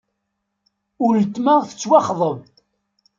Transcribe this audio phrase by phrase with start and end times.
[1.05, 2.39] Uletma tettwaxḍeb.